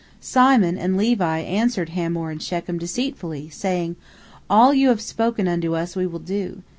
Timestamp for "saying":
3.51-3.97